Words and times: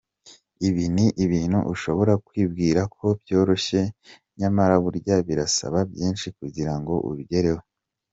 Ibi 0.67 0.85
ni 0.95 1.05
ibintu 1.25 1.59
ushobora 1.73 2.13
kwibwira 2.27 2.81
ko 2.95 3.05
byoroshye 3.21 3.81
nyamara 4.39 4.73
burya 4.83 5.15
birasaba 5.27 5.77
byinshi 5.91 6.27
kugira 6.37 6.73
ngo 6.79 6.95
ubigereho. 7.09 7.63